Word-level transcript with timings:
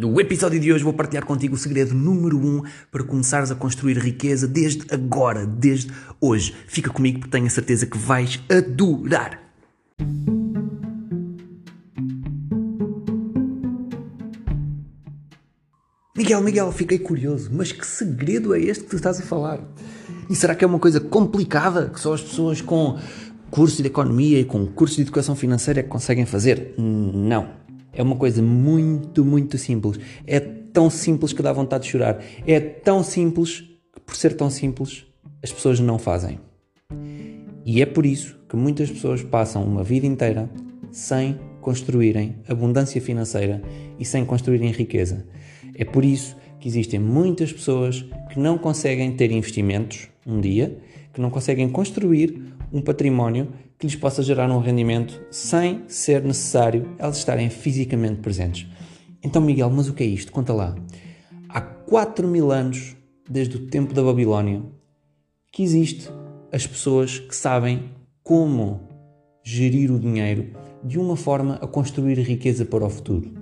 No 0.00 0.18
episódio 0.18 0.58
de 0.58 0.72
hoje 0.72 0.82
vou 0.82 0.94
partilhar 0.94 1.26
contigo 1.26 1.56
o 1.56 1.58
segredo 1.58 1.94
número 1.94 2.38
1 2.38 2.40
um 2.40 2.62
para 2.90 3.04
começares 3.04 3.50
a 3.50 3.54
construir 3.54 3.98
riqueza 3.98 4.48
desde 4.48 4.86
agora, 4.90 5.44
desde 5.44 5.92
hoje. 6.18 6.56
Fica 6.66 6.88
comigo 6.88 7.18
porque 7.18 7.30
tenho 7.30 7.44
a 7.46 7.50
certeza 7.50 7.84
que 7.84 7.98
vais 7.98 8.42
adorar. 8.48 9.38
Miguel, 16.16 16.40
Miguel, 16.40 16.72
fiquei 16.72 16.98
curioso, 16.98 17.50
mas 17.52 17.70
que 17.70 17.86
segredo 17.86 18.54
é 18.54 18.58
este 18.58 18.84
que 18.84 18.90
tu 18.90 18.96
estás 18.96 19.20
a 19.20 19.22
falar? 19.22 19.60
E 20.30 20.34
será 20.34 20.54
que 20.54 20.64
é 20.64 20.66
uma 20.66 20.78
coisa 20.78 20.98
complicada 20.98 21.90
que 21.90 22.00
só 22.00 22.14
as 22.14 22.22
pessoas 22.22 22.62
com 22.62 22.98
curso 23.50 23.82
de 23.82 23.88
economia 23.88 24.40
e 24.40 24.46
com 24.46 24.66
curso 24.66 24.96
de 24.96 25.02
educação 25.02 25.36
financeira 25.36 25.80
é 25.80 25.82
conseguem 25.82 26.24
fazer? 26.24 26.72
Não. 26.78 27.59
É 27.92 28.02
uma 28.02 28.16
coisa 28.16 28.42
muito, 28.42 29.24
muito 29.24 29.58
simples. 29.58 29.98
É 30.26 30.38
tão 30.38 30.88
simples 30.88 31.32
que 31.32 31.42
dá 31.42 31.52
vontade 31.52 31.84
de 31.84 31.90
chorar. 31.90 32.22
É 32.46 32.60
tão 32.60 33.02
simples 33.02 33.60
que, 33.92 34.00
por 34.04 34.16
ser 34.16 34.34
tão 34.34 34.50
simples, 34.50 35.06
as 35.42 35.52
pessoas 35.52 35.80
não 35.80 35.98
fazem. 35.98 36.38
E 37.64 37.82
é 37.82 37.86
por 37.86 38.06
isso 38.06 38.38
que 38.48 38.56
muitas 38.56 38.90
pessoas 38.90 39.22
passam 39.22 39.64
uma 39.64 39.82
vida 39.82 40.06
inteira 40.06 40.50
sem 40.90 41.38
construírem 41.60 42.36
abundância 42.48 43.00
financeira 43.00 43.62
e 43.98 44.04
sem 44.04 44.24
construírem 44.24 44.70
riqueza. 44.70 45.26
É 45.74 45.84
por 45.84 46.04
isso 46.04 46.36
que 46.58 46.68
existem 46.68 46.98
muitas 47.00 47.52
pessoas 47.52 48.04
que 48.30 48.38
não 48.38 48.58
conseguem 48.58 49.12
ter 49.12 49.30
investimentos 49.30 50.08
um 50.26 50.40
dia, 50.40 50.78
que 51.12 51.20
não 51.20 51.30
conseguem 51.30 51.68
construir 51.68 52.54
um 52.72 52.80
património 52.80 53.48
que 53.80 53.86
lhes 53.86 53.96
possa 53.96 54.22
gerar 54.22 54.50
um 54.50 54.60
rendimento 54.60 55.18
sem 55.30 55.84
ser 55.88 56.22
necessário 56.22 56.94
elas 56.98 57.16
estarem 57.16 57.48
fisicamente 57.48 58.20
presentes. 58.20 58.66
Então, 59.22 59.40
Miguel, 59.40 59.70
mas 59.70 59.88
o 59.88 59.94
que 59.94 60.04
é 60.04 60.06
isto? 60.06 60.30
Conta 60.30 60.52
lá. 60.52 60.76
Há 61.48 61.62
4 61.62 62.28
mil 62.28 62.52
anos, 62.52 62.94
desde 63.28 63.56
o 63.56 63.66
tempo 63.66 63.94
da 63.94 64.02
Babilónia, 64.02 64.62
que 65.50 65.62
existe 65.62 66.10
as 66.52 66.66
pessoas 66.66 67.18
que 67.18 67.34
sabem 67.34 67.90
como 68.22 68.82
gerir 69.42 69.90
o 69.90 69.98
dinheiro 69.98 70.52
de 70.84 70.98
uma 70.98 71.16
forma 71.16 71.54
a 71.54 71.66
construir 71.66 72.18
riqueza 72.18 72.66
para 72.66 72.84
o 72.84 72.90
futuro. 72.90 73.32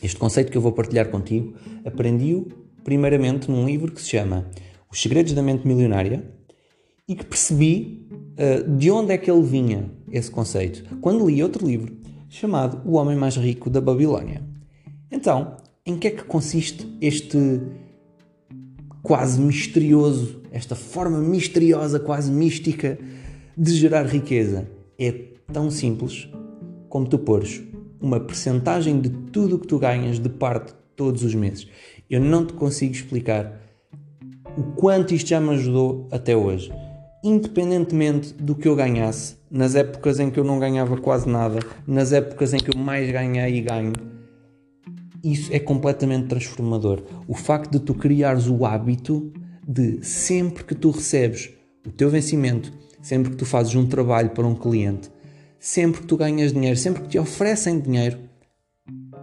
Este 0.00 0.16
conceito 0.16 0.52
que 0.52 0.56
eu 0.56 0.62
vou 0.62 0.72
partilhar 0.72 1.10
contigo 1.10 1.54
aprendi-o 1.84 2.46
primeiramente 2.84 3.50
num 3.50 3.66
livro 3.66 3.90
que 3.90 4.00
se 4.00 4.10
chama 4.10 4.48
Os 4.88 5.02
Segredos 5.02 5.32
da 5.32 5.42
Mente 5.42 5.66
Milionária 5.66 6.37
e 7.08 7.14
que 7.14 7.24
percebi 7.24 8.06
uh, 8.12 8.76
de 8.76 8.90
onde 8.90 9.12
é 9.12 9.18
que 9.18 9.30
ele 9.30 9.42
vinha, 9.42 9.90
esse 10.12 10.30
conceito, 10.30 10.84
quando 11.00 11.26
li 11.26 11.42
outro 11.42 11.66
livro 11.66 11.96
chamado 12.28 12.82
O 12.84 12.96
Homem 12.96 13.16
Mais 13.16 13.36
Rico 13.36 13.70
da 13.70 13.80
Babilónia. 13.80 14.42
Então, 15.10 15.56
em 15.86 15.96
que 15.96 16.08
é 16.08 16.10
que 16.10 16.22
consiste 16.24 16.86
este 17.00 17.38
quase 19.02 19.40
misterioso, 19.40 20.42
esta 20.52 20.74
forma 20.74 21.18
misteriosa, 21.18 21.98
quase 21.98 22.30
mística 22.30 22.98
de 23.56 23.74
gerar 23.74 24.04
riqueza? 24.04 24.68
É 24.98 25.10
tão 25.50 25.70
simples 25.70 26.28
como 26.90 27.08
tu 27.08 27.18
pôres 27.18 27.62
uma 28.00 28.20
percentagem 28.20 29.00
de 29.00 29.08
tudo 29.08 29.56
o 29.56 29.58
que 29.58 29.66
tu 29.66 29.78
ganhas 29.78 30.18
de 30.18 30.28
parte 30.28 30.74
todos 30.94 31.24
os 31.24 31.34
meses. 31.34 31.66
Eu 32.08 32.20
não 32.20 32.44
te 32.44 32.52
consigo 32.52 32.92
explicar 32.92 33.60
o 34.56 34.62
quanto 34.74 35.14
isto 35.14 35.28
já 35.28 35.40
me 35.40 35.50
ajudou 35.50 36.06
até 36.10 36.36
hoje 36.36 36.70
independentemente 37.22 38.32
do 38.34 38.54
que 38.54 38.68
eu 38.68 38.76
ganhasse, 38.76 39.36
nas 39.50 39.74
épocas 39.74 40.20
em 40.20 40.30
que 40.30 40.38
eu 40.38 40.44
não 40.44 40.58
ganhava 40.58 40.96
quase 40.96 41.28
nada, 41.28 41.58
nas 41.86 42.12
épocas 42.12 42.52
em 42.54 42.58
que 42.58 42.70
eu 42.74 42.78
mais 42.78 43.10
ganhei 43.10 43.56
e 43.56 43.60
ganho, 43.60 43.92
isso 45.22 45.52
é 45.52 45.58
completamente 45.58 46.28
transformador. 46.28 47.02
O 47.26 47.34
facto 47.34 47.72
de 47.72 47.80
tu 47.80 47.94
criares 47.94 48.46
o 48.46 48.64
hábito 48.64 49.32
de 49.66 50.04
sempre 50.04 50.64
que 50.64 50.74
tu 50.74 50.90
recebes 50.90 51.50
o 51.86 51.90
teu 51.90 52.08
vencimento, 52.08 52.72
sempre 53.02 53.30
que 53.30 53.36
tu 53.36 53.44
fazes 53.44 53.74
um 53.74 53.86
trabalho 53.86 54.30
para 54.30 54.46
um 54.46 54.54
cliente, 54.54 55.10
sempre 55.58 56.02
que 56.02 56.06
tu 56.06 56.16
ganhas 56.16 56.52
dinheiro, 56.52 56.76
sempre 56.76 57.02
que 57.02 57.08
te 57.08 57.18
oferecem 57.18 57.80
dinheiro, 57.80 58.18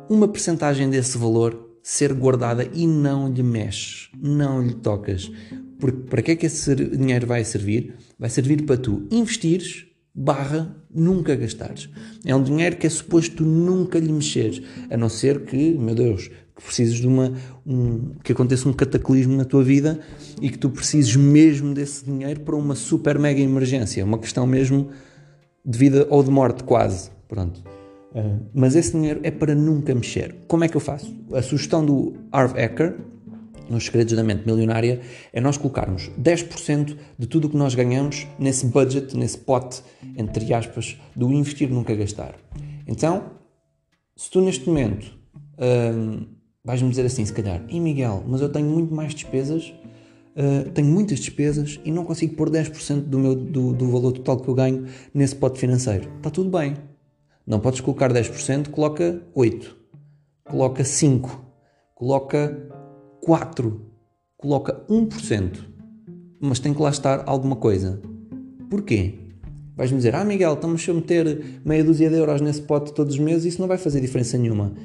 uma 0.09 0.27
percentagem 0.27 0.89
desse 0.89 1.17
valor 1.17 1.65
ser 1.81 2.13
guardada 2.13 2.67
e 2.73 2.87
não 2.87 3.31
lhe 3.31 3.43
mexes, 3.43 4.09
não 4.19 4.61
lhe 4.61 4.73
tocas. 4.73 5.31
Porque 5.79 6.09
para 6.09 6.21
que 6.21 6.31
é 6.31 6.35
que 6.35 6.45
esse 6.45 6.73
dinheiro 6.75 7.27
vai 7.27 7.43
servir? 7.43 7.95
Vai 8.17 8.29
servir 8.29 8.63
para 8.63 8.77
tu 8.77 9.07
investires 9.11 9.85
barra 10.15 10.73
nunca 10.89 11.35
gastares. 11.35 11.89
É 12.23 12.33
um 12.33 12.41
dinheiro 12.41 12.77
que 12.77 12.87
é 12.87 12.89
suposto 12.89 13.35
tu 13.37 13.43
nunca 13.43 13.99
lhe 13.99 14.11
mexeres, 14.11 14.61
a 14.89 14.95
não 14.95 15.09
ser 15.09 15.43
que, 15.43 15.73
meu 15.77 15.93
Deus, 15.93 16.29
que 16.55 16.63
precises 16.63 16.95
de 16.95 17.07
uma 17.07 17.33
um, 17.65 18.13
que 18.23 18.31
aconteça 18.31 18.69
um 18.69 18.73
cataclismo 18.73 19.35
na 19.35 19.43
tua 19.43 19.61
vida 19.61 19.99
e 20.41 20.49
que 20.49 20.57
tu 20.57 20.69
precises 20.69 21.13
mesmo 21.17 21.73
desse 21.73 22.05
dinheiro 22.05 22.39
para 22.39 22.55
uma 22.55 22.75
super 22.75 23.19
mega 23.19 23.41
emergência, 23.41 24.05
uma 24.05 24.17
questão 24.17 24.47
mesmo 24.47 24.89
de 25.65 25.77
vida 25.77 26.07
ou 26.09 26.23
de 26.23 26.31
morte 26.31 26.63
quase, 26.63 27.09
pronto. 27.27 27.61
Uh, 28.13 28.39
mas 28.53 28.77
esse 28.77 28.93
dinheiro 28.93 29.19
é 29.23 29.31
para 29.31 29.53
nunca 29.53 29.93
mexer. 29.93 30.33
Como 30.47 30.63
é 30.63 30.69
que 30.69 30.77
eu 30.77 30.81
faço? 30.81 31.13
A 31.33 31.41
sugestão 31.41 31.85
do 31.85 32.13
Harv 32.31 32.57
Eker, 32.57 32.95
nos 33.69 33.85
segredos 33.85 34.13
da 34.13 34.23
mente 34.23 34.45
milionária 34.45 35.01
é 35.31 35.41
nós 35.41 35.57
colocarmos 35.57 36.09
10% 36.19 36.97
de 37.17 37.27
tudo 37.27 37.45
o 37.45 37.49
que 37.49 37.57
nós 37.57 37.75
ganhamos 37.75 38.27
nesse 38.37 38.65
budget, 38.65 39.15
nesse 39.17 39.37
pote, 39.37 39.81
entre 40.17 40.53
aspas, 40.53 40.97
do 41.15 41.31
investir 41.31 41.69
nunca 41.69 41.95
gastar. 41.95 42.35
Então, 42.87 43.31
se 44.15 44.29
tu 44.29 44.41
neste 44.41 44.67
momento 44.67 45.17
hum, 45.59 46.27
vais-me 46.65 46.89
dizer 46.89 47.05
assim, 47.05 47.23
se 47.23 47.31
calhar, 47.31 47.63
e 47.69 47.79
Miguel, 47.79 48.23
mas 48.27 48.41
eu 48.41 48.49
tenho 48.49 48.67
muito 48.67 48.93
mais 48.93 49.13
despesas, 49.13 49.73
uh, 50.35 50.69
tenho 50.71 50.87
muitas 50.87 51.19
despesas 51.19 51.79
e 51.85 51.91
não 51.91 52.03
consigo 52.03 52.35
pôr 52.35 52.49
10% 52.49 53.01
do, 53.01 53.19
meu, 53.19 53.35
do, 53.35 53.73
do 53.73 53.91
valor 53.91 54.11
total 54.13 54.39
que 54.39 54.47
eu 54.47 54.55
ganho 54.55 54.85
nesse 55.13 55.35
pote 55.35 55.59
financeiro. 55.59 56.11
Está 56.17 56.31
tudo 56.31 56.49
bem. 56.49 56.75
Não 57.45 57.59
podes 57.59 57.81
colocar 57.81 58.11
10%, 58.11 58.69
coloca 58.69 59.21
8%, 59.35 59.67
coloca 60.43 60.81
5%, 60.81 61.29
coloca 61.93 62.67
4 63.25 63.81
coloca 64.37 64.85
1%, 64.87 65.57
mas 66.39 66.59
tem 66.59 66.75
que 66.75 66.81
lá 66.81 66.91
estar 66.91 67.23
alguma 67.25 67.55
coisa. 67.55 67.99
Porquê? 68.69 69.15
Vais-me 69.75 69.97
dizer, 69.97 70.13
ah 70.13 70.23
Miguel, 70.23 70.53
estamos 70.53 70.87
a 70.87 70.93
meter 70.93 71.43
meia 71.65 71.83
dúzia 71.83 72.07
de 72.07 72.17
euros 72.17 72.39
nesse 72.39 72.61
pote 72.61 72.93
todos 72.93 73.15
os 73.15 73.19
meses, 73.19 73.45
isso 73.45 73.59
não 73.59 73.67
vai 73.67 73.79
fazer 73.79 73.99
diferença 73.99 74.37
nenhuma. 74.37 74.75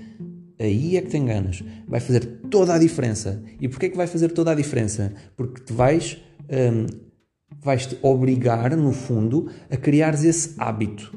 Aí 0.59 0.97
é 0.97 1.03
que 1.03 1.11
te 1.11 1.19
enganas. 1.19 1.63
Vai 1.87 2.01
fazer 2.01 2.25
toda 2.51 2.75
a 2.75 2.79
diferença. 2.79 3.43
E 3.61 3.69
porquê 3.69 3.91
que 3.91 3.97
vai 3.97 4.07
fazer 4.07 4.31
toda 4.31 4.53
a 4.53 4.55
diferença? 4.55 5.13
Porque 5.37 5.63
te 5.63 5.75
vais, 5.75 6.17
um, 6.51 6.87
vais-te 7.61 7.99
obrigar, 8.01 8.75
no 8.75 8.93
fundo, 8.93 9.51
a 9.71 9.77
criares 9.77 10.25
esse 10.25 10.55
hábito. 10.57 11.15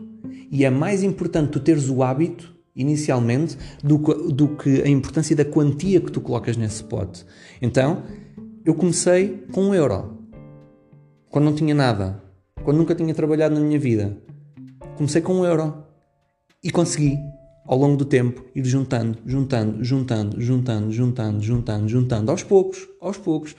E 0.51 0.65
é 0.65 0.69
mais 0.69 1.03
importante 1.03 1.51
tu 1.51 1.61
teres 1.61 1.89
o 1.89 2.03
hábito 2.03 2.53
inicialmente 2.75 3.57
do, 3.83 3.97
do 3.97 4.55
que 4.55 4.81
a 4.81 4.87
importância 4.87 5.35
da 5.35 5.45
quantia 5.45 6.01
que 6.01 6.11
tu 6.11 6.21
colocas 6.21 6.57
nesse 6.57 6.83
pote. 6.83 7.25
Então, 7.61 8.03
eu 8.65 8.73
comecei 8.73 9.45
com 9.51 9.65
um 9.65 9.73
euro, 9.73 10.17
quando 11.29 11.45
não 11.45 11.53
tinha 11.53 11.75
nada, 11.75 12.21
quando 12.63 12.77
nunca 12.77 12.95
tinha 12.95 13.13
trabalhado 13.13 13.55
na 13.55 13.61
minha 13.61 13.79
vida. 13.79 14.17
Comecei 14.95 15.21
com 15.21 15.33
um 15.33 15.45
euro 15.45 15.83
e 16.63 16.71
consegui, 16.71 17.17
ao 17.65 17.77
longo 17.77 17.95
do 17.95 18.05
tempo, 18.05 18.43
ir 18.55 18.65
juntando, 18.65 19.17
juntando, 19.25 19.83
juntando, 19.83 20.41
juntando, 20.41 20.91
juntando, 20.91 21.41
juntando, 21.41 21.89
juntando, 21.89 22.31
aos 22.31 22.43
poucos, 22.43 22.87
aos 22.99 23.17
poucos. 23.17 23.55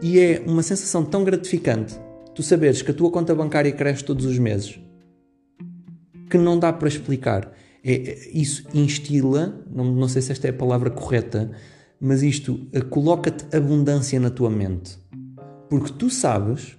E 0.00 0.18
é 0.18 0.42
uma 0.46 0.62
sensação 0.62 1.04
tão 1.04 1.24
gratificante 1.24 1.98
tu 2.34 2.42
saberes 2.42 2.80
que 2.80 2.90
a 2.90 2.94
tua 2.94 3.10
conta 3.10 3.34
bancária 3.34 3.70
cresce 3.72 4.04
todos 4.04 4.24
os 4.24 4.38
meses 4.38 4.78
que 6.32 6.38
não 6.38 6.58
dá 6.58 6.72
para 6.72 6.88
explicar. 6.88 7.52
É, 7.84 7.94
é, 7.94 8.30
isso 8.32 8.64
instila, 8.72 9.64
não, 9.70 9.84
não 9.84 10.08
sei 10.08 10.22
se 10.22 10.32
esta 10.32 10.46
é 10.46 10.50
a 10.50 10.54
palavra 10.54 10.90
correta, 10.90 11.50
mas 12.00 12.22
isto 12.22 12.66
eh, 12.72 12.80
coloca-te 12.80 13.54
abundância 13.54 14.18
na 14.18 14.30
tua 14.30 14.50
mente. 14.50 14.98
Porque 15.68 15.92
tu 15.92 16.10
sabes 16.10 16.76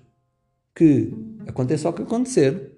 que, 0.75 1.13
aconteça 1.48 1.89
o 1.89 1.94
que 1.94 2.01
acontecer, 2.01 2.78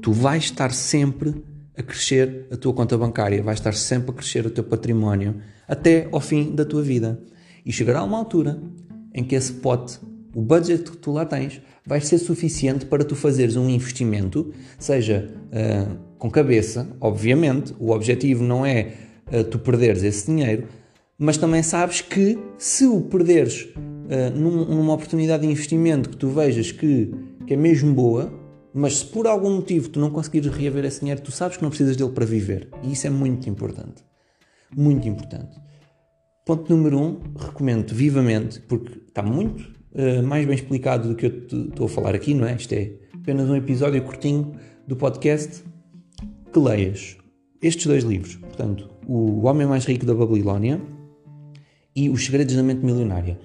tu 0.00 0.12
vais 0.12 0.44
estar 0.44 0.72
sempre 0.72 1.34
a 1.76 1.82
crescer 1.82 2.46
a 2.50 2.56
tua 2.56 2.72
conta 2.72 2.96
bancária, 2.96 3.42
vais 3.42 3.58
estar 3.58 3.74
sempre 3.74 4.10
a 4.10 4.14
crescer 4.14 4.46
o 4.46 4.50
teu 4.50 4.64
património 4.64 5.40
até 5.66 6.08
ao 6.12 6.20
fim 6.20 6.54
da 6.54 6.64
tua 6.64 6.82
vida. 6.82 7.20
E 7.64 7.72
chegará 7.72 8.02
uma 8.02 8.18
altura 8.18 8.62
em 9.12 9.24
que 9.24 9.34
esse 9.34 9.52
pote, 9.54 9.98
o 10.34 10.42
budget 10.42 10.90
que 10.90 10.96
tu 10.96 11.12
lá 11.12 11.24
tens, 11.24 11.60
vai 11.86 12.00
ser 12.00 12.18
suficiente 12.18 12.86
para 12.86 13.04
tu 13.04 13.14
fazeres 13.14 13.56
um 13.56 13.68
investimento, 13.68 14.52
seja 14.78 15.30
uh, 15.48 15.98
com 16.24 16.30
cabeça, 16.30 16.88
obviamente, 17.02 17.74
o 17.78 17.90
objetivo 17.90 18.42
não 18.42 18.64
é 18.64 18.94
uh, 19.30 19.44
tu 19.44 19.58
perderes 19.58 20.02
esse 20.02 20.24
dinheiro, 20.24 20.66
mas 21.18 21.36
também 21.36 21.62
sabes 21.62 22.00
que 22.00 22.38
se 22.56 22.86
o 22.86 23.02
perderes 23.02 23.68
uh, 23.76 24.34
num, 24.34 24.64
numa 24.64 24.94
oportunidade 24.94 25.42
de 25.42 25.52
investimento 25.52 26.08
que 26.08 26.16
tu 26.16 26.30
vejas 26.30 26.72
que, 26.72 27.14
que 27.46 27.52
é 27.52 27.56
mesmo 27.58 27.92
boa, 27.92 28.32
mas 28.72 29.00
se 29.00 29.04
por 29.04 29.26
algum 29.26 29.56
motivo 29.56 29.90
tu 29.90 30.00
não 30.00 30.08
conseguires 30.08 30.50
reaver 30.50 30.86
esse 30.86 31.00
dinheiro, 31.00 31.20
tu 31.20 31.30
sabes 31.30 31.58
que 31.58 31.62
não 31.62 31.68
precisas 31.68 31.94
dele 31.94 32.12
para 32.12 32.24
viver. 32.24 32.70
E 32.82 32.92
isso 32.92 33.06
é 33.06 33.10
muito 33.10 33.50
importante. 33.50 34.02
Muito 34.74 35.06
importante. 35.06 35.60
Ponto 36.46 36.74
número 36.74 37.00
um, 37.00 37.20
recomendo 37.38 37.92
vivamente, 37.92 38.60
porque 38.60 38.98
está 39.08 39.22
muito 39.22 39.60
uh, 39.92 40.22
mais 40.22 40.46
bem 40.46 40.54
explicado 40.54 41.06
do 41.06 41.16
que 41.16 41.26
eu 41.26 41.64
estou 41.68 41.84
a 41.84 41.88
falar 41.90 42.14
aqui, 42.14 42.32
não 42.32 42.48
é? 42.48 42.54
Isto 42.54 42.72
é 42.72 42.92
apenas 43.12 43.46
um 43.46 43.56
episódio 43.56 44.00
curtinho 44.00 44.54
do 44.88 44.96
podcast, 44.96 45.62
que 46.54 46.60
leias 46.60 47.16
estes 47.60 47.84
dois 47.84 48.04
livros. 48.04 48.36
Portanto, 48.36 48.88
O 49.06 49.44
Homem 49.46 49.66
Mais 49.66 49.84
Rico 49.84 50.06
da 50.06 50.14
Babilónia 50.14 50.80
e 51.96 52.08
Os 52.08 52.24
Segredos 52.24 52.54
da 52.54 52.62
Mente 52.62 52.84
Milionária. 52.84 53.38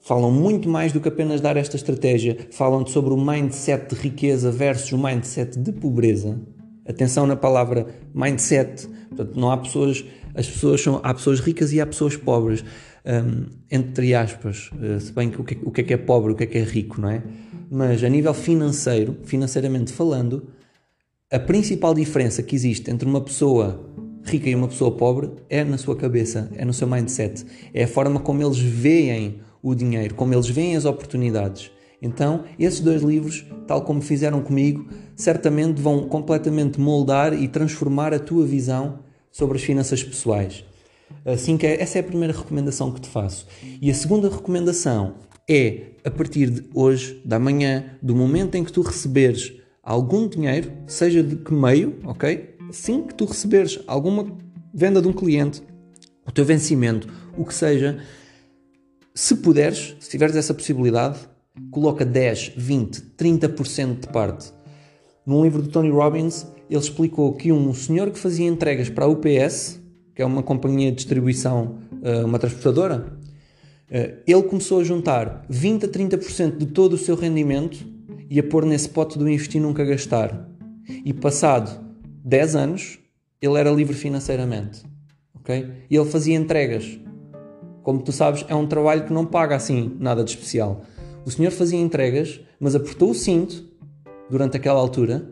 Falam 0.00 0.30
muito 0.32 0.68
mais 0.68 0.90
do 0.90 1.00
que 1.00 1.08
apenas 1.08 1.40
dar 1.40 1.56
esta 1.56 1.76
estratégia, 1.76 2.48
falam 2.50 2.86
sobre 2.86 3.12
o 3.12 3.16
mindset 3.16 3.94
de 3.94 4.00
riqueza 4.00 4.50
versus 4.50 4.92
o 4.92 4.98
mindset 4.98 5.58
de 5.58 5.72
pobreza. 5.72 6.40
Atenção 6.86 7.26
na 7.26 7.36
palavra 7.36 7.86
mindset. 8.14 8.86
Portanto, 9.08 9.38
não 9.38 9.50
há 9.50 9.58
pessoas, 9.58 10.04
as 10.34 10.48
pessoas 10.48 10.80
são, 10.80 11.00
há 11.02 11.12
pessoas 11.12 11.40
ricas 11.40 11.72
e 11.72 11.80
há 11.80 11.86
pessoas 11.86 12.16
pobres. 12.16 12.64
Um, 13.04 13.46
entre 13.70 14.14
aspas, 14.14 14.70
uh, 14.72 14.98
se 14.98 15.12
bem 15.12 15.30
que, 15.30 15.40
o 15.40 15.70
que 15.70 15.80
é 15.82 15.84
que 15.84 15.92
é 15.92 15.98
pobre, 15.98 16.32
o 16.32 16.34
que 16.34 16.44
é 16.44 16.46
que 16.46 16.58
é 16.58 16.62
rico, 16.62 17.00
não 17.00 17.10
é? 17.10 17.22
Mas 17.70 18.02
a 18.02 18.08
nível 18.08 18.32
financeiro, 18.32 19.18
financeiramente 19.24 19.92
falando, 19.92 20.48
a 21.34 21.38
principal 21.40 21.92
diferença 21.92 22.44
que 22.44 22.54
existe 22.54 22.88
entre 22.92 23.08
uma 23.08 23.20
pessoa 23.20 23.84
rica 24.22 24.48
e 24.48 24.54
uma 24.54 24.68
pessoa 24.68 24.92
pobre 24.92 25.32
é 25.50 25.64
na 25.64 25.76
sua 25.76 25.96
cabeça, 25.96 26.48
é 26.54 26.64
no 26.64 26.72
seu 26.72 26.86
mindset, 26.86 27.44
é 27.74 27.82
a 27.82 27.88
forma 27.88 28.20
como 28.20 28.40
eles 28.40 28.56
veem 28.56 29.40
o 29.60 29.74
dinheiro, 29.74 30.14
como 30.14 30.32
eles 30.32 30.48
veem 30.48 30.76
as 30.76 30.84
oportunidades. 30.84 31.72
Então, 32.00 32.44
esses 32.56 32.78
dois 32.78 33.02
livros, 33.02 33.44
tal 33.66 33.82
como 33.82 34.00
fizeram 34.00 34.42
comigo, 34.42 34.86
certamente 35.16 35.82
vão 35.82 36.06
completamente 36.06 36.78
moldar 36.78 37.34
e 37.34 37.48
transformar 37.48 38.14
a 38.14 38.20
tua 38.20 38.46
visão 38.46 39.00
sobre 39.32 39.56
as 39.58 39.64
finanças 39.64 40.04
pessoais. 40.04 40.64
Assim 41.26 41.56
que 41.56 41.66
é, 41.66 41.82
essa 41.82 41.98
é 41.98 42.00
a 42.00 42.04
primeira 42.04 42.32
recomendação 42.32 42.92
que 42.92 43.00
te 43.00 43.08
faço. 43.08 43.48
E 43.82 43.90
a 43.90 43.94
segunda 43.94 44.28
recomendação 44.28 45.16
é 45.50 45.94
a 46.04 46.10
partir 46.12 46.48
de 46.48 46.62
hoje, 46.72 47.20
da 47.24 47.40
manhã, 47.40 47.86
do 48.00 48.14
momento 48.14 48.54
em 48.54 48.62
que 48.62 48.72
tu 48.72 48.82
receberes 48.82 49.63
algum 49.84 50.26
dinheiro, 50.26 50.72
seja 50.86 51.22
de 51.22 51.36
que 51.36 51.52
meio, 51.52 51.98
ok? 52.04 52.56
Assim 52.70 53.02
que 53.02 53.14
tu 53.14 53.26
receberes 53.26 53.78
alguma 53.86 54.26
venda 54.72 55.02
de 55.02 55.06
um 55.06 55.12
cliente, 55.12 55.62
o 56.26 56.32
teu 56.32 56.44
vencimento, 56.44 57.08
o 57.36 57.44
que 57.44 57.54
seja, 57.54 57.98
se 59.14 59.36
puderes, 59.36 59.94
se 60.00 60.08
tiveres 60.08 60.34
essa 60.34 60.54
possibilidade, 60.54 61.18
coloca 61.70 62.04
10, 62.04 62.52
20, 62.56 63.00
30% 63.16 64.00
de 64.00 64.08
parte. 64.08 64.52
Num 65.26 65.44
livro 65.44 65.62
do 65.62 65.68
Tony 65.68 65.90
Robbins, 65.90 66.46
ele 66.68 66.80
explicou 66.80 67.34
que 67.34 67.52
um 67.52 67.72
senhor 67.74 68.10
que 68.10 68.18
fazia 68.18 68.46
entregas 68.46 68.88
para 68.88 69.04
a 69.04 69.08
UPS, 69.08 69.80
que 70.14 70.22
é 70.22 70.24
uma 70.24 70.42
companhia 70.42 70.90
de 70.90 70.96
distribuição, 70.96 71.78
eh, 72.02 72.24
uma 72.24 72.38
transportadora, 72.38 73.18
eh, 73.90 74.16
ele 74.26 74.42
começou 74.42 74.80
a 74.80 74.84
juntar 74.84 75.44
20 75.48 75.84
a 75.84 75.88
30% 75.88 76.56
de 76.56 76.66
todo 76.66 76.94
o 76.94 76.98
seu 76.98 77.14
rendimento 77.14 77.93
e 78.28 78.38
a 78.38 78.42
pôr 78.42 78.64
nesse 78.64 78.88
pote 78.88 79.18
do 79.18 79.28
investir 79.28 79.60
nunca 79.60 79.84
gastar. 79.84 80.48
E 81.04 81.12
passado 81.12 81.84
10 82.24 82.56
anos, 82.56 82.98
ele 83.40 83.58
era 83.58 83.70
livre 83.70 83.94
financeiramente. 83.94 84.82
Okay? 85.40 85.70
E 85.90 85.96
ele 85.96 86.08
fazia 86.08 86.34
entregas. 86.34 86.98
Como 87.82 88.02
tu 88.02 88.12
sabes, 88.12 88.44
é 88.48 88.54
um 88.54 88.66
trabalho 88.66 89.04
que 89.04 89.12
não 89.12 89.26
paga 89.26 89.54
assim 89.54 89.94
nada 90.00 90.24
de 90.24 90.30
especial. 90.30 90.82
O 91.24 91.30
senhor 91.30 91.50
fazia 91.50 91.78
entregas, 91.78 92.40
mas 92.58 92.74
apertou 92.74 93.10
o 93.10 93.14
cinto 93.14 93.64
durante 94.30 94.56
aquela 94.56 94.80
altura. 94.80 95.28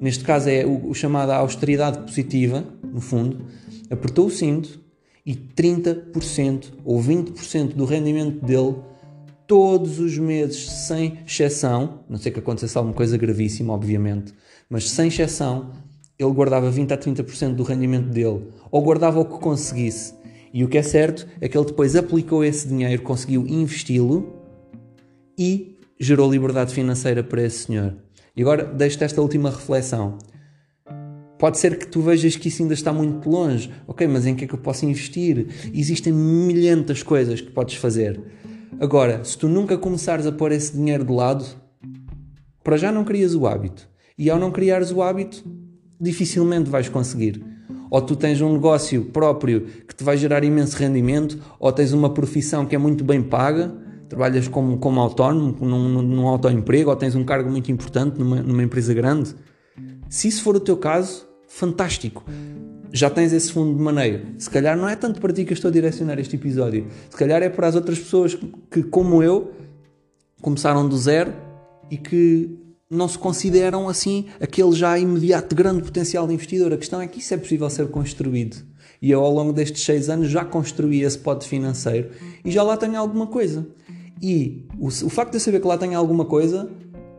Neste 0.00 0.24
caso 0.24 0.48
é 0.48 0.64
o, 0.64 0.88
o 0.88 0.94
chamado 0.94 1.30
austeridade 1.30 1.98
positiva, 1.98 2.64
no 2.82 3.00
fundo. 3.00 3.44
Apertou 3.90 4.26
o 4.26 4.30
cinto 4.30 4.80
e 5.26 5.34
30% 5.34 6.72
ou 6.84 7.00
20% 7.00 7.74
do 7.74 7.84
rendimento 7.84 8.44
dele 8.44 8.76
todos 9.46 9.98
os 9.98 10.16
meses, 10.18 10.70
sem 10.70 11.18
exceção, 11.26 12.04
não 12.08 12.16
sei 12.16 12.32
que 12.32 12.38
acontecesse 12.38 12.76
alguma 12.76 12.94
coisa 12.94 13.16
gravíssima, 13.16 13.72
obviamente, 13.72 14.32
mas 14.68 14.90
sem 14.90 15.08
exceção, 15.08 15.72
ele 16.18 16.32
guardava 16.32 16.70
20 16.70 16.92
a 16.92 16.98
30% 16.98 17.54
do 17.54 17.62
rendimento 17.62 18.08
dele, 18.08 18.48
ou 18.70 18.82
guardava 18.82 19.20
o 19.20 19.24
que 19.24 19.38
conseguisse. 19.38 20.14
E 20.52 20.62
o 20.62 20.68
que 20.68 20.78
é 20.78 20.82
certo 20.82 21.26
é 21.40 21.48
que 21.48 21.58
ele 21.58 21.66
depois 21.66 21.96
aplicou 21.96 22.44
esse 22.44 22.68
dinheiro, 22.68 23.02
conseguiu 23.02 23.46
investi-lo 23.46 24.40
e 25.36 25.78
gerou 25.98 26.30
liberdade 26.30 26.72
financeira 26.72 27.24
para 27.24 27.42
esse 27.42 27.66
senhor. 27.66 27.96
E 28.36 28.42
agora 28.42 28.64
deixo-te 28.64 29.04
esta 29.04 29.20
última 29.20 29.50
reflexão. 29.50 30.18
Pode 31.38 31.58
ser 31.58 31.76
que 31.76 31.86
tu 31.86 32.00
vejas 32.00 32.36
que 32.36 32.48
isso 32.48 32.62
ainda 32.62 32.74
está 32.74 32.92
muito 32.92 33.28
longe. 33.28 33.70
Ok, 33.86 34.06
mas 34.06 34.26
em 34.26 34.34
que 34.34 34.44
é 34.44 34.48
que 34.48 34.54
eu 34.54 34.58
posso 34.58 34.86
investir? 34.86 35.48
Existem 35.74 36.12
milhentas 36.12 37.02
coisas 37.02 37.40
que 37.40 37.50
podes 37.50 37.74
fazer. 37.74 38.20
Agora, 38.80 39.22
se 39.24 39.38
tu 39.38 39.48
nunca 39.48 39.78
começares 39.78 40.26
a 40.26 40.32
pôr 40.32 40.50
esse 40.52 40.72
dinheiro 40.72 41.04
de 41.04 41.12
lado, 41.12 41.44
para 42.62 42.76
já 42.76 42.90
não 42.90 43.04
crias 43.04 43.34
o 43.34 43.46
hábito. 43.46 43.88
E 44.18 44.28
ao 44.28 44.38
não 44.38 44.50
criares 44.50 44.90
o 44.90 45.02
hábito, 45.02 45.44
dificilmente 46.00 46.70
vais 46.70 46.88
conseguir. 46.88 47.44
Ou 47.90 48.02
tu 48.02 48.16
tens 48.16 48.40
um 48.40 48.52
negócio 48.52 49.04
próprio 49.06 49.62
que 49.86 49.94
te 49.94 50.02
vai 50.02 50.16
gerar 50.16 50.42
imenso 50.42 50.76
rendimento, 50.76 51.38
ou 51.58 51.72
tens 51.72 51.92
uma 51.92 52.10
profissão 52.10 52.66
que 52.66 52.74
é 52.74 52.78
muito 52.78 53.04
bem 53.04 53.22
paga, 53.22 53.72
trabalhas 54.08 54.48
como, 54.48 54.78
como 54.78 55.00
autónomo, 55.00 55.56
num, 55.60 56.02
num 56.02 56.26
autoemprego, 56.26 56.90
ou 56.90 56.96
tens 56.96 57.14
um 57.14 57.24
cargo 57.24 57.50
muito 57.50 57.70
importante 57.70 58.18
numa, 58.18 58.42
numa 58.42 58.62
empresa 58.62 58.92
grande. 58.92 59.34
Se 60.08 60.28
isso 60.28 60.42
for 60.42 60.56
o 60.56 60.60
teu 60.60 60.76
caso, 60.76 61.26
fantástico 61.46 62.24
já 62.94 63.10
tens 63.10 63.32
esse 63.32 63.52
fundo 63.52 63.76
de 63.76 63.82
maneio. 63.82 64.24
Se 64.38 64.48
calhar 64.48 64.76
não 64.78 64.88
é 64.88 64.94
tanto 64.94 65.20
para 65.20 65.32
ti 65.32 65.44
que 65.44 65.52
eu 65.52 65.56
estou 65.56 65.68
a 65.68 65.72
direcionar 65.72 66.16
este 66.20 66.36
episódio. 66.36 66.86
Se 67.10 67.16
calhar 67.16 67.42
é 67.42 67.48
para 67.48 67.66
as 67.66 67.74
outras 67.74 67.98
pessoas 67.98 68.38
que, 68.70 68.84
como 68.84 69.20
eu, 69.20 69.50
começaram 70.40 70.88
do 70.88 70.96
zero 70.96 71.34
e 71.90 71.96
que 71.96 72.56
não 72.88 73.08
se 73.08 73.18
consideram 73.18 73.88
assim 73.88 74.26
aquele 74.40 74.70
já 74.72 74.96
imediato 74.96 75.56
grande 75.56 75.82
potencial 75.82 76.24
de 76.24 76.34
investidor. 76.34 76.72
A 76.72 76.76
questão 76.76 77.00
é 77.00 77.08
que 77.08 77.18
isso 77.18 77.34
é 77.34 77.36
possível 77.36 77.68
ser 77.68 77.88
construído. 77.88 78.64
E 79.02 79.10
eu, 79.10 79.24
ao 79.24 79.34
longo 79.34 79.52
destes 79.52 79.84
seis 79.84 80.08
anos, 80.08 80.30
já 80.30 80.44
construí 80.44 81.02
esse 81.02 81.18
pote 81.18 81.48
financeiro 81.48 82.10
e 82.44 82.50
já 82.52 82.62
lá 82.62 82.76
tenho 82.76 82.96
alguma 82.96 83.26
coisa. 83.26 83.66
E 84.22 84.68
o, 84.78 84.86
o 84.86 85.10
facto 85.10 85.32
de 85.32 85.38
eu 85.38 85.40
saber 85.40 85.60
que 85.60 85.66
lá 85.66 85.76
tenho 85.76 85.98
alguma 85.98 86.26
coisa 86.26 86.70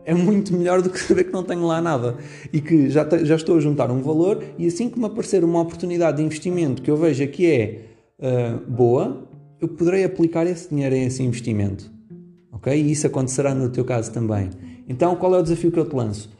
é 0.06 0.14
muito 0.14 0.56
melhor 0.56 0.80
do 0.80 0.88
que 0.88 0.98
saber 1.00 1.24
que 1.24 1.32
não 1.32 1.42
tenho 1.42 1.66
lá 1.66 1.82
nada 1.82 2.16
e 2.52 2.60
que 2.60 2.88
já, 2.88 3.04
te, 3.04 3.24
já 3.24 3.34
estou 3.34 3.56
a 3.56 3.60
juntar 3.60 3.90
um 3.90 4.00
valor 4.00 4.42
e 4.56 4.66
assim 4.68 4.88
que 4.88 4.98
me 4.98 5.06
aparecer 5.06 5.42
uma 5.42 5.60
oportunidade 5.60 6.18
de 6.18 6.22
investimento 6.22 6.80
que 6.80 6.90
eu 6.90 6.96
veja 6.96 7.26
que 7.26 7.44
é 7.44 7.80
uh, 8.20 8.70
boa, 8.70 9.28
eu 9.60 9.66
poderei 9.66 10.04
aplicar 10.04 10.46
esse 10.46 10.70
dinheiro 10.70 10.94
em 10.94 11.06
esse 11.06 11.22
investimento. 11.24 11.90
Ok? 12.52 12.72
E 12.72 12.92
isso 12.92 13.06
acontecerá 13.06 13.52
no 13.52 13.68
teu 13.68 13.84
caso 13.84 14.12
também. 14.12 14.48
Então, 14.88 15.16
qual 15.16 15.34
é 15.34 15.38
o 15.40 15.42
desafio 15.42 15.72
que 15.72 15.78
eu 15.78 15.88
te 15.88 15.96
lanço? 15.96 16.30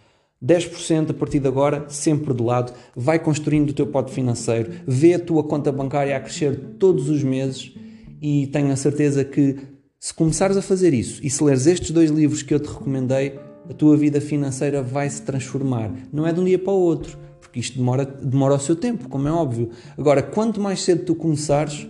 10% 0.43 1.11
a 1.11 1.15
partir 1.15 1.41
de 1.41 1.49
agora, 1.49 1.87
sempre 1.89 2.33
de 2.33 2.43
lado, 2.43 2.73
vai 2.95 3.19
construindo 3.19 3.71
o 3.71 3.73
teu 3.73 3.87
pote 3.87 4.13
financeiro, 4.13 4.71
vê 4.87 5.15
a 5.15 5.19
tua 5.19 5.43
conta 5.43 5.73
bancária 5.73 6.17
a 6.17 6.21
crescer 6.21 6.57
todos 6.79 7.09
os 7.09 7.25
meses 7.25 7.75
e 8.23 8.47
tenho 8.47 8.71
a 8.71 8.77
certeza 8.77 9.25
que 9.25 9.57
se 9.99 10.15
começares 10.15 10.57
a 10.57 10.63
fazer 10.63 10.95
isso 10.95 11.21
e 11.25 11.29
se 11.29 11.43
leres 11.43 11.67
estes 11.67 11.91
dois 11.91 12.11
livros 12.11 12.43
que 12.43 12.55
eu 12.55 12.61
te 12.61 12.69
recomendei, 12.69 13.39
a 13.69 13.75
tua 13.75 13.97
vida 13.97 14.21
financeira 14.21 14.83
vai 14.83 15.09
se 15.09 15.23
transformar. 15.23 15.91
Não 16.13 16.27
é 16.27 16.33
de 16.33 16.41
um 16.41 16.45
dia 16.45 16.59
para 16.59 16.73
o 16.73 16.79
outro, 16.79 17.19
porque 17.41 17.61
isto 17.61 17.79
demora, 17.79 18.05
demora 18.05 18.55
o 18.55 18.59
seu 18.59 18.77
tempo, 18.77 19.09
como 19.09 19.27
é 19.29 19.33
óbvio. 19.33 19.71
Agora, 19.97 20.23
quanto 20.23 20.61
mais 20.61 20.83
cedo 20.83 21.05
tu 21.05 21.15
começares, 21.15 21.87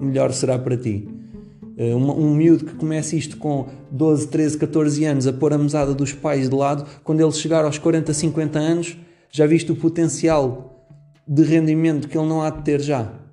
melhor 0.00 0.32
será 0.32 0.58
para 0.58 0.76
ti. 0.76 1.08
Eh, 1.76 1.94
um, 1.94 2.10
um 2.10 2.34
miúdo 2.34 2.64
que 2.64 2.74
começa 2.74 3.16
isto 3.16 3.36
com 3.36 3.66
12, 3.90 4.28
13, 4.28 4.58
14 4.58 5.04
anos 5.04 5.26
a 5.26 5.32
pôr 5.32 5.52
a 5.52 5.58
mesada 5.58 5.94
dos 5.94 6.12
pais 6.12 6.48
de 6.48 6.54
lado, 6.54 6.86
quando 7.02 7.20
ele 7.20 7.32
chegar 7.32 7.64
aos 7.64 7.78
40, 7.78 8.12
50 8.12 8.58
anos, 8.58 8.96
já 9.30 9.46
viste 9.46 9.70
o 9.72 9.76
potencial 9.76 10.86
de 11.26 11.42
rendimento 11.42 12.08
que 12.08 12.16
ele 12.16 12.28
não 12.28 12.42
há 12.42 12.50
de 12.50 12.62
ter 12.62 12.80
já 12.80 13.25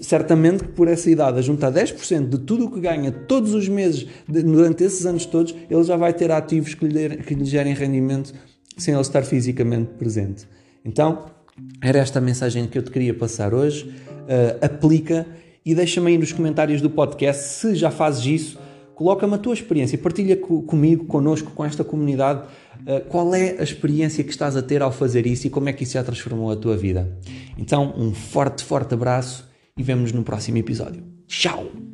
certamente 0.00 0.64
que 0.64 0.70
por 0.70 0.88
essa 0.88 1.10
idade, 1.10 1.38
a 1.38 1.42
juntar 1.42 1.70
10% 1.70 2.28
de 2.28 2.38
tudo 2.38 2.66
o 2.66 2.70
que 2.70 2.80
ganha 2.80 3.12
todos 3.12 3.52
os 3.52 3.68
meses, 3.68 4.06
durante 4.26 4.82
esses 4.82 5.04
anos 5.04 5.26
todos, 5.26 5.54
ele 5.70 5.84
já 5.84 5.96
vai 5.96 6.12
ter 6.12 6.30
ativos 6.30 6.74
que 6.74 6.86
lhe, 6.86 7.16
que 7.18 7.34
lhe 7.34 7.44
gerem 7.44 7.74
rendimento 7.74 8.32
sem 8.76 8.94
ele 8.94 9.02
estar 9.02 9.22
fisicamente 9.22 9.90
presente. 9.98 10.48
Então, 10.84 11.26
era 11.82 11.98
esta 11.98 12.18
a 12.18 12.22
mensagem 12.22 12.66
que 12.66 12.78
eu 12.78 12.82
te 12.82 12.90
queria 12.90 13.12
passar 13.12 13.52
hoje. 13.52 13.84
Uh, 13.84 14.64
aplica 14.64 15.26
e 15.64 15.74
deixa-me 15.74 16.12
aí 16.12 16.18
nos 16.18 16.32
comentários 16.32 16.80
do 16.80 16.88
podcast 16.88 17.42
se 17.42 17.74
já 17.74 17.90
fazes 17.90 18.24
isso. 18.24 18.58
Coloca-me 18.94 19.34
a 19.34 19.38
tua 19.38 19.54
experiência, 19.54 19.96
partilha 19.96 20.36
comigo, 20.36 21.04
connosco, 21.04 21.52
com 21.52 21.64
esta 21.64 21.84
comunidade, 21.84 22.42
uh, 22.80 23.04
qual 23.08 23.34
é 23.34 23.56
a 23.58 23.62
experiência 23.62 24.24
que 24.24 24.30
estás 24.30 24.56
a 24.56 24.62
ter 24.62 24.82
ao 24.82 24.90
fazer 24.90 25.26
isso 25.26 25.46
e 25.46 25.50
como 25.50 25.68
é 25.68 25.72
que 25.72 25.84
isso 25.84 25.92
já 25.92 26.02
transformou 26.02 26.50
a 26.50 26.56
tua 26.56 26.76
vida. 26.76 27.08
Então, 27.56 27.94
um 27.96 28.14
forte, 28.14 28.64
forte 28.64 28.94
abraço 28.94 29.47
e 29.78 29.82
vemos 29.82 30.12
no 30.12 30.22
próximo 30.24 30.58
episódio. 30.58 31.04
Tchau! 31.26 31.87